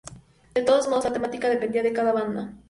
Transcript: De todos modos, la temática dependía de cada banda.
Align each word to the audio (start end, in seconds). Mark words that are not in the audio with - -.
De 0.55 0.63
todos 0.63 0.87
modos, 0.87 1.03
la 1.05 1.13
temática 1.13 1.47
dependía 1.47 1.83
de 1.83 1.93
cada 1.93 2.11
banda. 2.11 2.51